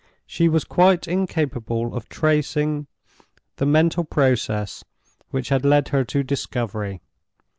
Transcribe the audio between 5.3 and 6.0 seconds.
had led